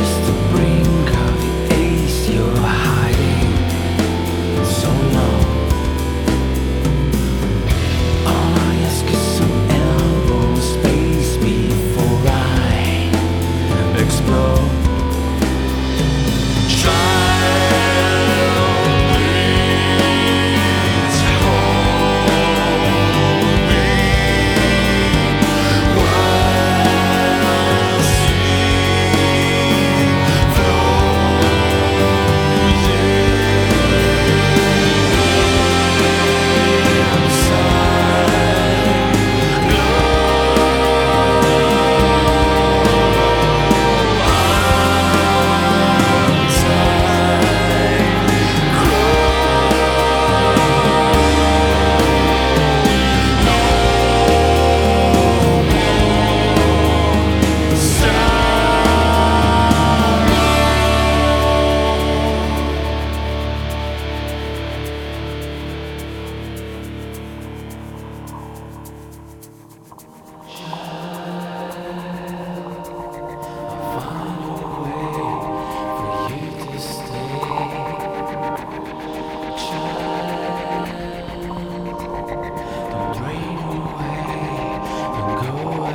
[0.00, 3.52] Just the brink of the ace you're hiding.
[4.64, 5.49] So now.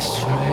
[0.00, 0.49] astray.